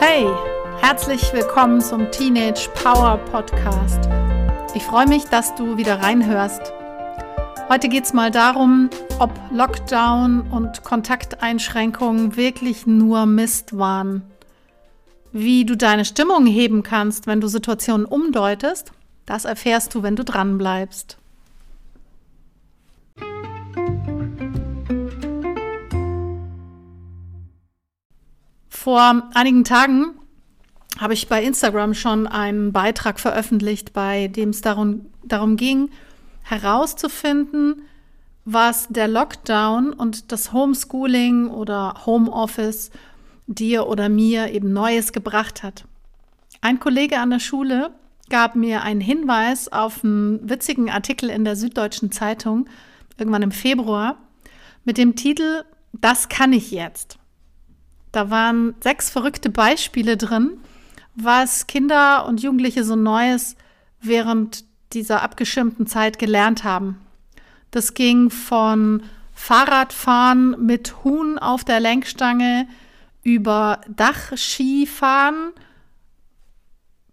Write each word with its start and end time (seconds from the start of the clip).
Hey, 0.00 0.28
herzlich 0.80 1.32
willkommen 1.32 1.80
zum 1.80 2.08
Teenage 2.12 2.68
Power 2.80 3.18
Podcast. 3.32 4.08
Ich 4.76 4.84
freue 4.84 5.08
mich, 5.08 5.24
dass 5.24 5.52
du 5.56 5.76
wieder 5.76 6.00
reinhörst. 6.00 6.72
Heute 7.68 7.88
geht 7.88 8.04
es 8.04 8.12
mal 8.12 8.30
darum, 8.30 8.88
ob 9.18 9.32
Lockdown 9.50 10.42
und 10.52 10.84
Kontakteinschränkungen 10.84 12.36
wirklich 12.36 12.86
nur 12.86 13.26
Mist 13.26 13.76
waren. 13.76 14.22
Wie 15.32 15.64
du 15.64 15.76
deine 15.76 16.04
Stimmung 16.04 16.46
heben 16.46 16.82
kannst, 16.82 17.26
wenn 17.26 17.40
du 17.40 17.48
Situationen 17.48 18.06
umdeutest, 18.06 18.92
das 19.26 19.44
erfährst 19.44 19.94
du, 19.94 20.02
wenn 20.02 20.16
du 20.16 20.24
dran 20.24 20.56
bleibst. 20.56 21.18
Vor 28.70 29.28
einigen 29.34 29.64
Tagen 29.64 30.14
habe 30.98 31.12
ich 31.12 31.28
bei 31.28 31.44
Instagram 31.44 31.92
schon 31.92 32.26
einen 32.26 32.72
Beitrag 32.72 33.20
veröffentlicht, 33.20 33.92
bei 33.92 34.28
dem 34.28 34.48
es 34.48 34.62
darum, 34.62 35.06
darum 35.24 35.56
ging, 35.56 35.90
herauszufinden, 36.42 37.82
was 38.46 38.88
der 38.88 39.08
Lockdown 39.08 39.92
und 39.92 40.32
das 40.32 40.54
Homeschooling 40.54 41.50
oder 41.50 42.06
Homeoffice 42.06 42.90
dir 43.48 43.88
oder 43.88 44.08
mir 44.08 44.52
eben 44.52 44.72
Neues 44.72 45.12
gebracht 45.12 45.62
hat. 45.62 45.84
Ein 46.60 46.78
Kollege 46.78 47.18
an 47.18 47.30
der 47.30 47.40
Schule 47.40 47.90
gab 48.30 48.54
mir 48.54 48.82
einen 48.82 49.00
Hinweis 49.00 49.72
auf 49.72 50.04
einen 50.04 50.48
witzigen 50.48 50.90
Artikel 50.90 51.30
in 51.30 51.44
der 51.44 51.56
Süddeutschen 51.56 52.12
Zeitung 52.12 52.68
irgendwann 53.16 53.42
im 53.42 53.50
Februar 53.52 54.18
mit 54.84 54.98
dem 54.98 55.16
Titel 55.16 55.64
Das 55.92 56.28
kann 56.28 56.52
ich 56.52 56.70
jetzt. 56.70 57.18
Da 58.12 58.30
waren 58.30 58.74
sechs 58.80 59.10
verrückte 59.10 59.50
Beispiele 59.50 60.16
drin, 60.16 60.58
was 61.14 61.66
Kinder 61.66 62.26
und 62.26 62.42
Jugendliche 62.42 62.84
so 62.84 62.96
Neues 62.96 63.56
während 64.00 64.64
dieser 64.92 65.22
abgeschirmten 65.22 65.86
Zeit 65.86 66.18
gelernt 66.18 66.64
haben. 66.64 67.00
Das 67.70 67.94
ging 67.94 68.30
von 68.30 69.02
Fahrradfahren 69.34 70.64
mit 70.64 71.04
Huhn 71.04 71.38
auf 71.38 71.64
der 71.64 71.80
Lenkstange 71.80 72.66
über 73.28 73.82
Dachskifahren 73.94 75.52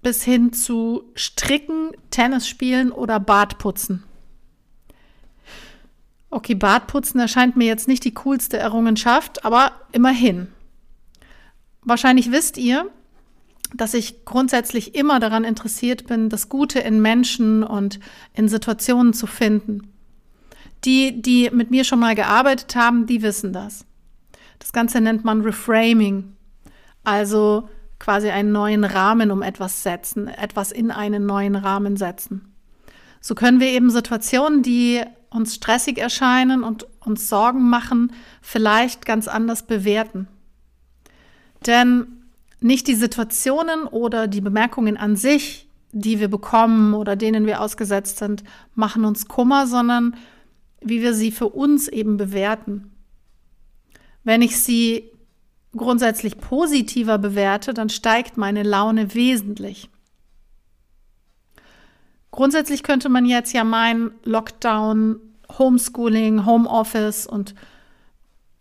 bis 0.00 0.22
hin 0.22 0.52
zu 0.52 1.10
Stricken, 1.16 1.90
Tennis 2.10 2.46
spielen 2.46 2.92
oder 2.92 3.18
Badputzen. 3.18 4.04
Okay, 6.30 6.54
Badputzen 6.54 7.18
erscheint 7.18 7.56
mir 7.56 7.66
jetzt 7.66 7.88
nicht 7.88 8.04
die 8.04 8.14
coolste 8.14 8.58
Errungenschaft, 8.58 9.44
aber 9.44 9.72
immerhin. 9.90 10.46
Wahrscheinlich 11.82 12.30
wisst 12.30 12.58
ihr, 12.58 12.88
dass 13.74 13.92
ich 13.92 14.24
grundsätzlich 14.24 14.94
immer 14.94 15.18
daran 15.18 15.42
interessiert 15.42 16.06
bin, 16.06 16.28
das 16.28 16.48
Gute 16.48 16.78
in 16.78 17.02
Menschen 17.02 17.64
und 17.64 17.98
in 18.34 18.48
Situationen 18.48 19.14
zu 19.14 19.26
finden. 19.26 19.92
Die, 20.84 21.20
die 21.20 21.50
mit 21.52 21.72
mir 21.72 21.82
schon 21.82 21.98
mal 21.98 22.14
gearbeitet 22.14 22.76
haben, 22.76 23.06
die 23.06 23.22
wissen 23.22 23.52
das. 23.52 23.84
Das 24.64 24.72
Ganze 24.72 25.02
nennt 25.02 25.26
man 25.26 25.42
Reframing, 25.42 26.32
also 27.04 27.68
quasi 27.98 28.30
einen 28.30 28.50
neuen 28.50 28.84
Rahmen 28.84 29.30
um 29.30 29.42
etwas 29.42 29.82
setzen, 29.82 30.26
etwas 30.26 30.72
in 30.72 30.90
einen 30.90 31.26
neuen 31.26 31.54
Rahmen 31.54 31.98
setzen. 31.98 32.50
So 33.20 33.34
können 33.34 33.60
wir 33.60 33.66
eben 33.66 33.90
Situationen, 33.90 34.62
die 34.62 35.02
uns 35.28 35.54
stressig 35.54 35.98
erscheinen 35.98 36.64
und 36.64 36.86
uns 37.00 37.28
Sorgen 37.28 37.68
machen, 37.68 38.14
vielleicht 38.40 39.04
ganz 39.04 39.28
anders 39.28 39.66
bewerten. 39.66 40.28
Denn 41.66 42.06
nicht 42.60 42.88
die 42.88 42.94
Situationen 42.94 43.84
oder 43.84 44.28
die 44.28 44.40
Bemerkungen 44.40 44.96
an 44.96 45.14
sich, 45.16 45.68
die 45.92 46.20
wir 46.20 46.28
bekommen 46.28 46.94
oder 46.94 47.16
denen 47.16 47.44
wir 47.44 47.60
ausgesetzt 47.60 48.16
sind, 48.16 48.42
machen 48.74 49.04
uns 49.04 49.28
Kummer, 49.28 49.66
sondern 49.66 50.16
wie 50.80 51.02
wir 51.02 51.12
sie 51.12 51.32
für 51.32 51.50
uns 51.50 51.86
eben 51.86 52.16
bewerten. 52.16 52.90
Wenn 54.24 54.42
ich 54.42 54.58
sie 54.58 55.10
grundsätzlich 55.76 56.38
positiver 56.38 57.18
bewerte, 57.18 57.74
dann 57.74 57.88
steigt 57.88 58.36
meine 58.36 58.62
Laune 58.62 59.14
wesentlich. 59.14 59.90
Grundsätzlich 62.30 62.82
könnte 62.82 63.08
man 63.08 63.26
jetzt 63.26 63.52
ja 63.52 63.62
meinen, 63.62 64.12
Lockdown, 64.24 65.20
Homeschooling, 65.58 66.46
Homeoffice 66.46 67.26
und 67.26 67.54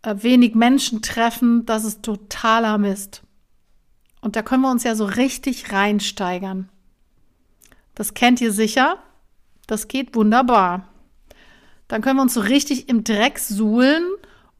äh, 0.03 0.15
wenig 0.19 0.53
Menschen 0.53 1.01
treffen, 1.01 1.65
das 1.65 1.83
ist 1.83 2.03
totaler 2.03 2.77
Mist. 2.77 3.23
Und 4.21 4.35
da 4.35 4.41
können 4.41 4.61
wir 4.61 4.71
uns 4.71 4.83
ja 4.83 4.95
so 4.95 5.05
richtig 5.05 5.71
reinsteigern. 5.71 6.69
Das 7.95 8.13
kennt 8.13 8.41
ihr 8.41 8.51
sicher. 8.51 8.97
Das 9.67 9.87
geht 9.87 10.15
wunderbar. 10.15 10.87
Dann 11.87 12.01
können 12.01 12.17
wir 12.17 12.23
uns 12.23 12.33
so 12.33 12.41
richtig 12.41 12.89
im 12.89 13.03
Dreck 13.03 13.39
suhlen 13.39 14.03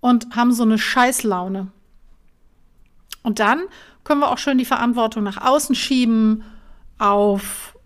und 0.03 0.35
haben 0.35 0.51
so 0.51 0.63
eine 0.63 0.77
Scheißlaune. 0.77 1.71
Und 3.23 3.39
dann 3.39 3.61
können 4.03 4.19
wir 4.19 4.29
auch 4.29 4.37
schön 4.37 4.57
die 4.57 4.65
Verantwortung 4.65 5.23
nach 5.23 5.37
außen 5.37 5.75
schieben 5.75 6.43
auf 6.97 7.77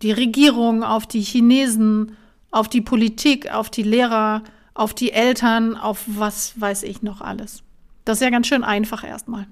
die 0.00 0.12
Regierung, 0.12 0.82
auf 0.82 1.06
die 1.06 1.20
Chinesen, 1.20 2.16
auf 2.50 2.70
die 2.70 2.80
Politik, 2.80 3.52
auf 3.52 3.68
die 3.68 3.82
Lehrer, 3.82 4.42
auf 4.72 4.94
die 4.94 5.12
Eltern, 5.12 5.76
auf 5.76 6.04
was 6.06 6.58
weiß 6.58 6.82
ich 6.84 7.02
noch 7.02 7.20
alles. 7.20 7.62
Das 8.06 8.16
ist 8.18 8.22
ja 8.22 8.30
ganz 8.30 8.46
schön 8.46 8.64
einfach 8.64 9.04
erstmal. 9.04 9.46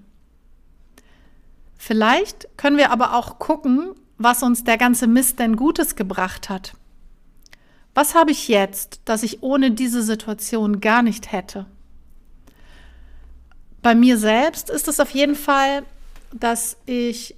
Vielleicht 1.77 2.49
können 2.57 2.79
wir 2.79 2.91
aber 2.91 3.15
auch 3.15 3.39
gucken, 3.39 3.91
was 4.17 4.43
uns 4.43 4.65
der 4.65 4.79
ganze 4.79 5.07
Mist 5.07 5.41
denn 5.41 5.57
Gutes 5.57 5.95
gebracht 5.95 6.49
hat. 6.49 6.73
Was 7.97 8.15
habe 8.15 8.31
ich 8.31 8.49
jetzt, 8.49 9.01
das 9.07 9.23
ich 9.23 9.43
ohne 9.43 9.71
diese 9.71 10.03
Situation 10.03 10.83
gar 10.83 11.01
nicht 11.03 11.33
hätte? 11.33 11.65
Bei 13.81 13.95
mir 13.95 14.19
selbst 14.19 14.69
ist 14.69 14.87
es 14.87 15.01
auf 15.01 15.13
jeden 15.13 15.35
Fall, 15.35 15.83
dass 16.31 16.77
ich 16.85 17.37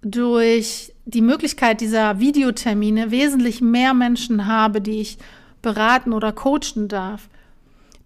durch 0.00 0.92
die 1.04 1.20
Möglichkeit 1.20 1.80
dieser 1.80 2.18
Videotermine 2.18 3.12
wesentlich 3.12 3.60
mehr 3.60 3.94
Menschen 3.94 4.48
habe, 4.48 4.80
die 4.80 5.00
ich 5.00 5.18
beraten 5.62 6.12
oder 6.12 6.32
coachen 6.32 6.88
darf. 6.88 7.28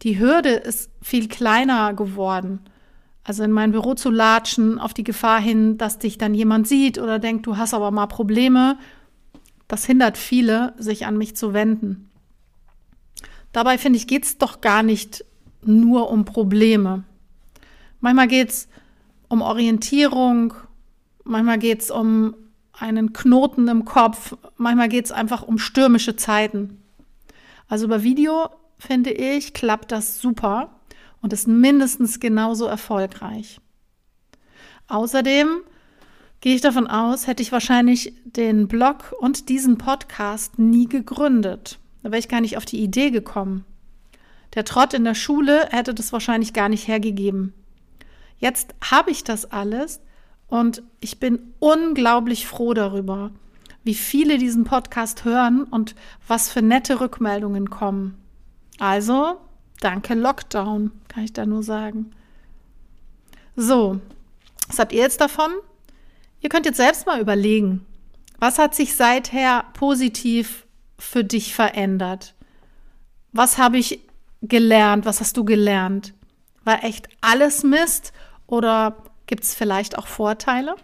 Die 0.03 0.19
Hürde 0.19 0.51
ist 0.51 0.91
viel 1.01 1.27
kleiner 1.27 1.95
geworden. 1.95 2.61
Also 3.25 3.45
in 3.45 3.51
mein 3.51 3.73
Büro 3.73 3.95
zu 3.95 4.11
latschen, 4.11 4.79
auf 4.79 4.93
die 4.93 5.05
Gefahr 5.05 5.41
hin, 5.41 5.79
dass 5.79 5.99
dich 5.99 6.19
dann 6.19 6.35
jemand 6.35 6.69
sieht 6.69 6.99
oder 6.99 7.19
denkt, 7.19 7.47
du 7.47 7.57
hast 7.57 7.73
aber 7.73 7.91
mal 7.93 8.09
Probleme, 8.09 8.77
das 9.69 9.85
hindert 9.85 10.17
viele, 10.17 10.75
sich 10.79 11.07
an 11.07 11.19
mich 11.19 11.37
zu 11.37 11.53
wenden. 11.53 12.11
Dabei 13.53 13.79
finde 13.79 13.97
ich, 13.97 14.07
geht 14.07 14.25
es 14.25 14.39
doch 14.39 14.61
gar 14.61 14.83
nicht 14.83 15.25
nur 15.63 16.11
um 16.11 16.25
Probleme. 16.25 17.05
Manchmal 18.01 18.29
geht 18.29 18.51
es 18.51 18.69
um 19.29 19.43
Orientierung, 19.43 20.55
manchmal 21.25 21.59
geht 21.59 21.83
es 21.83 21.91
um 21.91 22.35
einen 22.73 23.13
Knoten 23.13 23.69
im 23.69 23.85
Kopf, 23.85 24.37
manchmal 24.57 24.89
geht 24.89 25.07
es 25.07 25.13
einfach 25.13 25.43
um 25.43 25.59
stürmische 25.59 26.17
Zeiten. 26.17 26.83
Also 27.69 27.87
über 27.87 28.03
Video, 28.03 28.51
finde 28.79 29.11
ich, 29.11 29.55
klappt 29.55 29.91
das 29.91 30.21
super 30.21 30.71
und 31.23 31.33
ist 31.33 31.49
mindestens 31.49 32.21
genauso 32.21 32.67
erfolgreich. 32.67 33.61
Außerdem 34.89 35.63
gehe 36.41 36.55
ich 36.55 36.61
davon 36.61 36.87
aus, 36.87 37.27
hätte 37.27 37.43
ich 37.43 37.53
wahrscheinlich 37.53 38.15
den 38.25 38.69
Blog 38.69 39.15
und 39.21 39.49
diesen 39.49 39.79
Podcast 39.79 40.59
nie 40.59 40.87
gegründet. 40.87 41.79
Da 42.03 42.11
wäre 42.11 42.19
ich 42.19 42.29
gar 42.29 42.41
nicht 42.41 42.57
auf 42.57 42.65
die 42.65 42.81
Idee 42.81 43.11
gekommen. 43.11 43.65
Der 44.55 44.65
Trott 44.65 44.95
in 44.95 45.05
der 45.05 45.15
Schule 45.15 45.69
hätte 45.71 45.93
das 45.95 46.13
wahrscheinlich 46.13 46.53
gar 46.53 46.69
nicht 46.69 46.89
hergegeben. 46.89 47.53
Jetzt 48.39 48.75
habe 48.83 49.11
ich 49.11 49.25
das 49.25 49.51
alles 49.51 50.01
und 50.49 50.83
ich 51.01 51.19
bin 51.19 51.39
unglaublich 51.59 52.47
froh 52.47 52.75
darüber 52.75 53.33
wie 53.87 53.95
viele 53.95 54.37
diesen 54.37 54.65
Podcast 54.65 55.25
hören 55.25 55.63
und 55.63 55.95
was 56.27 56.51
für 56.51 56.61
nette 56.61 57.01
Rückmeldungen 57.01 57.71
kommen. 57.71 58.21
Also, 58.81 59.39
danke 59.81 60.15
Lockdown, 60.15 60.91
kann 61.07 61.23
ich 61.23 61.33
da 61.33 61.47
nur 61.47 61.63
sagen. 61.63 62.11
So, 63.55 64.01
was 64.67 64.81
habt 64.81 64.93
ihr 64.93 65.03
jetzt 65.03 65.21
davon? 65.21 65.53
Ihr 66.47 66.51
könnt 66.51 66.65
jetzt 66.65 66.77
selbst 66.77 67.07
mal 67.07 67.21
überlegen, 67.21 67.85
was 68.39 68.61
hat 68.61 68.73
sich 68.73 68.95
seither 68.95 69.65
positiv 69.73 70.65
für 70.97 71.25
dich 71.25 71.53
verändert? 71.53 72.37
Was 73.33 73.59
habe 73.59 73.79
ich 73.79 73.99
gelernt? 74.43 75.07
Was 75.07 75.19
hast 75.19 75.37
du 75.37 75.45
gelernt? 75.45 76.15
War 76.63 76.85
echt 76.85 77.09
alles 77.21 77.65
Mist 77.65 78.13
oder 78.47 78.97
Gibt 79.27 79.43
es 79.43 79.57
vielleicht 79.57 79.99
auch 79.99 80.07
Vorteile? 80.07 80.77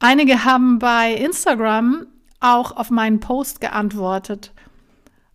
Einige 0.00 0.44
haben 0.44 0.80
bei 0.80 1.14
Instagram 1.14 2.08
auch 2.40 2.76
auf 2.76 2.90
meinen 2.90 3.20
Post 3.20 3.60
geantwortet. 3.60 4.52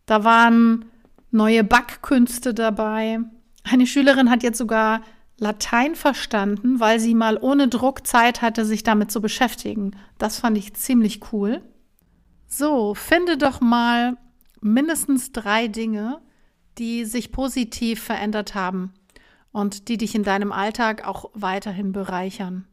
Da 0.06 0.25
waren 0.25 0.92
neue 1.31 1.63
Backkünste 1.63 2.53
dabei. 2.53 3.19
Eine 3.63 3.88
Schülerin 3.88 4.30
hat 4.30 4.44
jetzt 4.44 4.57
sogar 4.57 5.03
Latein 5.41 5.95
verstanden, 5.95 6.79
weil 6.79 6.99
sie 6.99 7.15
mal 7.15 7.35
ohne 7.41 7.67
Druck 7.67 8.05
Zeit 8.05 8.43
hatte, 8.43 8.63
sich 8.63 8.83
damit 8.83 9.11
zu 9.11 9.21
beschäftigen. 9.21 9.91
Das 10.19 10.39
fand 10.39 10.55
ich 10.55 10.75
ziemlich 10.75 11.33
cool. 11.33 11.63
So, 12.47 12.93
finde 12.93 13.39
doch 13.39 13.59
mal 13.59 14.17
mindestens 14.61 15.31
drei 15.31 15.67
Dinge, 15.67 16.21
die 16.77 17.05
sich 17.05 17.31
positiv 17.31 18.03
verändert 18.03 18.53
haben 18.53 18.93
und 19.51 19.88
die 19.88 19.97
dich 19.97 20.13
in 20.13 20.21
deinem 20.21 20.51
Alltag 20.51 21.07
auch 21.07 21.31
weiterhin 21.33 21.91
bereichern. 21.91 22.67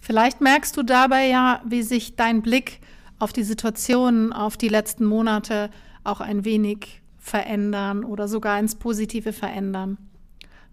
Vielleicht 0.00 0.40
merkst 0.40 0.74
du 0.74 0.82
dabei 0.82 1.26
ja, 1.26 1.60
wie 1.66 1.82
sich 1.82 2.16
dein 2.16 2.40
Blick 2.40 2.80
auf 3.18 3.34
die 3.34 3.42
Situation, 3.42 4.32
auf 4.32 4.56
die 4.56 4.68
letzten 4.68 5.04
Monate 5.04 5.68
auch 6.02 6.22
ein 6.22 6.46
wenig 6.46 7.02
verändern 7.18 8.04
oder 8.04 8.26
sogar 8.26 8.58
ins 8.58 8.76
Positive 8.76 9.34
verändern. 9.34 9.98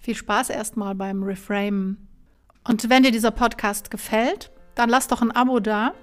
Viel 0.05 0.13
Spaß 0.13 0.51
erstmal 0.51 0.93
beim 0.93 1.23
Reframen. 1.23 2.07
Und 2.63 2.91
wenn 2.91 3.01
dir 3.01 3.09
dieser 3.09 3.31
Podcast 3.31 3.89
gefällt, 3.89 4.51
dann 4.75 4.87
lass 4.87 5.07
doch 5.07 5.23
ein 5.23 5.31
Abo 5.31 5.59
da 5.59 5.93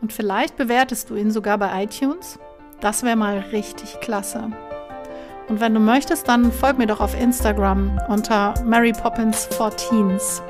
und 0.00 0.14
vielleicht 0.14 0.56
bewertest 0.56 1.10
du 1.10 1.16
ihn 1.16 1.30
sogar 1.30 1.58
bei 1.58 1.84
iTunes. 1.84 2.38
Das 2.80 3.02
wäre 3.02 3.16
mal 3.16 3.40
richtig 3.52 4.00
klasse. 4.00 4.50
Und 5.50 5.60
wenn 5.60 5.74
du 5.74 5.80
möchtest, 5.80 6.26
dann 6.26 6.50
folg 6.52 6.78
mir 6.78 6.86
doch 6.86 7.02
auf 7.02 7.20
Instagram 7.20 8.00
unter 8.08 8.54
Mary 8.64 8.92
Poppins 8.92 9.44
for 9.44 9.76
Teens. 9.76 10.42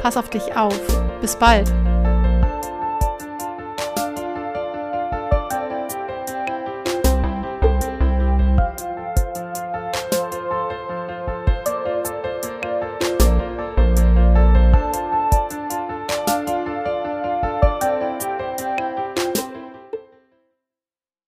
Pass 0.00 0.16
auf 0.16 0.30
dich 0.30 0.56
auf. 0.56 0.78
Bis 1.20 1.34
bald. 1.34 1.72